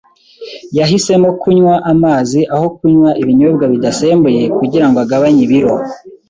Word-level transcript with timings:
Yahisemo 0.77 1.29
kunywa 1.41 1.75
amazi 1.93 2.39
aho 2.55 2.67
kunywa 2.77 3.09
ibinyobwa 3.21 3.65
bidasembuye 3.73 4.41
kugirango 4.57 4.97
agabanye 5.05 5.41
ibiro. 5.47 5.73